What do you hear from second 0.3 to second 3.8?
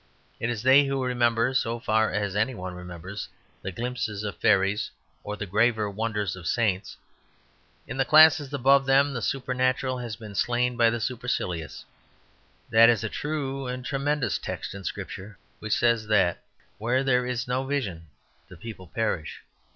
It is they who remember, so far as any one remembers, the